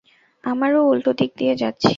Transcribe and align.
আমরাও 0.43 0.89
উল্টোদিক 0.89 1.29
দিয়ে 1.37 1.53
যাচ্ছি। 1.55 1.89